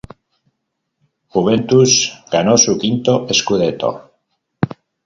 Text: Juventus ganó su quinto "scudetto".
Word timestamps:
Juventus 1.27 2.11
ganó 2.31 2.57
su 2.57 2.75
quinto 2.79 3.27
"scudetto". 3.31 4.11